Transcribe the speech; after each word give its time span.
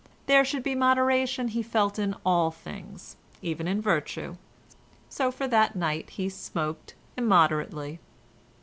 There 0.25 0.43
should 0.43 0.63
be 0.63 0.73
moderation 0.73 1.49
he 1.49 1.61
felt 1.61 1.99
in 1.99 2.15
all 2.25 2.49
things, 2.49 3.17
even 3.43 3.67
in 3.67 3.79
virtue; 3.79 4.35
so 5.09 5.29
for 5.31 5.47
that 5.49 5.75
night 5.75 6.09
he 6.09 6.27
smoked 6.27 6.95
immoderately. 7.15 7.99